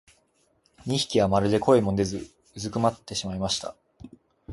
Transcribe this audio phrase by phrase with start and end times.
[0.87, 3.75] 二疋はまるで声も出ず居すくまってしまいました。